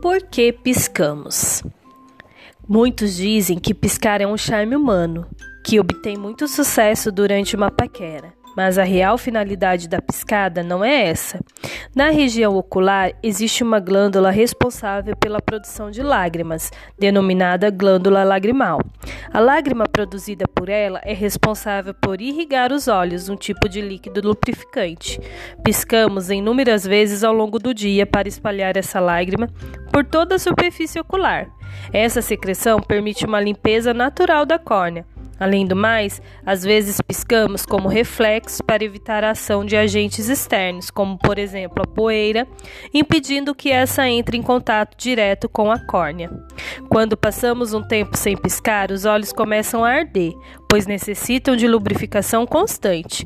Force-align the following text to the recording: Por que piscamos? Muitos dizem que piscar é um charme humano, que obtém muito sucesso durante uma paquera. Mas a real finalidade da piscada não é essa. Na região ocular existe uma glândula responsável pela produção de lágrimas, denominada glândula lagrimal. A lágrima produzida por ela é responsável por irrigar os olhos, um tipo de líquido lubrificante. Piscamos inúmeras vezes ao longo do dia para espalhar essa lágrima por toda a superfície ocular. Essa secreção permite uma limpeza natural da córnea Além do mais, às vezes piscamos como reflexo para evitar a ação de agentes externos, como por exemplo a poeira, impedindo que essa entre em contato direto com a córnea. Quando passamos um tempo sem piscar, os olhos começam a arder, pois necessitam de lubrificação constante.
Por 0.00 0.22
que 0.22 0.50
piscamos? 0.50 1.62
Muitos 2.66 3.16
dizem 3.16 3.58
que 3.58 3.74
piscar 3.74 4.22
é 4.22 4.26
um 4.26 4.36
charme 4.36 4.74
humano, 4.74 5.26
que 5.62 5.78
obtém 5.78 6.16
muito 6.16 6.48
sucesso 6.48 7.12
durante 7.12 7.54
uma 7.54 7.70
paquera. 7.70 8.32
Mas 8.56 8.78
a 8.78 8.82
real 8.82 9.16
finalidade 9.16 9.88
da 9.88 10.02
piscada 10.02 10.62
não 10.62 10.84
é 10.84 11.08
essa. 11.08 11.38
Na 11.94 12.10
região 12.10 12.56
ocular 12.56 13.12
existe 13.22 13.62
uma 13.62 13.78
glândula 13.78 14.30
responsável 14.30 15.16
pela 15.16 15.40
produção 15.40 15.90
de 15.90 16.02
lágrimas, 16.02 16.70
denominada 16.98 17.70
glândula 17.70 18.24
lagrimal. 18.24 18.80
A 19.32 19.38
lágrima 19.38 19.84
produzida 19.84 20.46
por 20.48 20.68
ela 20.68 21.00
é 21.04 21.12
responsável 21.12 21.94
por 21.94 22.20
irrigar 22.20 22.72
os 22.72 22.88
olhos, 22.88 23.28
um 23.28 23.36
tipo 23.36 23.68
de 23.68 23.80
líquido 23.80 24.20
lubrificante. 24.26 25.20
Piscamos 25.64 26.30
inúmeras 26.30 26.84
vezes 26.84 27.22
ao 27.22 27.32
longo 27.32 27.58
do 27.58 27.72
dia 27.72 28.04
para 28.04 28.28
espalhar 28.28 28.76
essa 28.76 28.98
lágrima 28.98 29.48
por 29.92 30.04
toda 30.04 30.36
a 30.36 30.38
superfície 30.38 30.98
ocular. 31.00 31.48
Essa 31.92 32.22
secreção 32.22 32.80
permite 32.80 33.24
uma 33.24 33.40
limpeza 33.40 33.94
natural 33.94 34.44
da 34.44 34.58
córnea 34.58 35.06
Além 35.40 35.64
do 35.64 35.74
mais, 35.74 36.20
às 36.44 36.62
vezes 36.62 37.00
piscamos 37.00 37.64
como 37.64 37.88
reflexo 37.88 38.62
para 38.62 38.84
evitar 38.84 39.24
a 39.24 39.30
ação 39.30 39.64
de 39.64 39.74
agentes 39.74 40.28
externos, 40.28 40.90
como 40.90 41.16
por 41.16 41.38
exemplo 41.38 41.82
a 41.82 41.86
poeira, 41.86 42.46
impedindo 42.92 43.54
que 43.54 43.70
essa 43.70 44.06
entre 44.06 44.36
em 44.36 44.42
contato 44.42 44.94
direto 44.98 45.48
com 45.48 45.72
a 45.72 45.78
córnea. 45.78 46.30
Quando 46.90 47.16
passamos 47.16 47.72
um 47.72 47.82
tempo 47.82 48.18
sem 48.18 48.36
piscar, 48.36 48.90
os 48.90 49.06
olhos 49.06 49.32
começam 49.32 49.82
a 49.82 49.88
arder, 49.88 50.34
pois 50.68 50.86
necessitam 50.86 51.56
de 51.56 51.66
lubrificação 51.66 52.46
constante. 52.46 53.24